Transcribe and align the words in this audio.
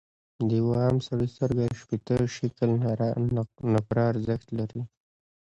د 0.47 0.49
یوه 0.59 0.73
عام 0.81 0.97
سړي 1.07 1.27
سترګه 1.33 1.63
شپیته 1.79 2.15
شِکِل 2.35 2.71
نقره 3.75 4.03
ارزښت 4.11 4.47
لري. 4.59 4.81